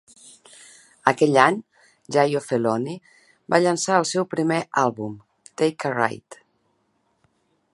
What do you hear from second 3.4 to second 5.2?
va llançar el seu primer àlbum,